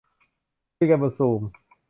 [0.75, 1.41] คุยกันบนซูม